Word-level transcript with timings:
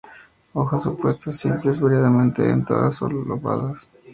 Hojas 0.53 0.87
opuestas, 0.87 1.37
simples, 1.37 1.79
variadamente 1.79 2.41
dentadas 2.41 2.99
o 3.03 3.07
lobadas. 3.07 3.87